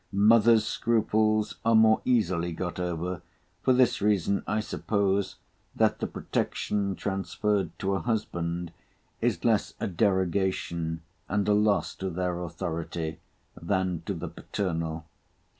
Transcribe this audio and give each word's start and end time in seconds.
Mothers' 0.11 0.65
scruples 0.65 1.57
are 1.63 1.75
more 1.75 2.01
easily 2.05 2.53
got 2.53 2.79
over; 2.79 3.21
for 3.61 3.71
this 3.71 4.01
reason, 4.01 4.43
I 4.47 4.59
suppose, 4.59 5.35
that 5.75 5.99
the 5.99 6.07
protection 6.07 6.95
transferred 6.95 7.69
to 7.77 7.93
a 7.93 7.99
husband 7.99 8.73
is 9.21 9.45
less 9.45 9.75
a 9.79 9.85
derogation 9.85 11.03
and 11.29 11.47
a 11.47 11.53
loss 11.53 11.93
to 11.97 12.09
their 12.09 12.41
authority 12.41 13.19
than 13.55 14.01
to 14.07 14.15
the 14.15 14.27
paternal. 14.27 15.05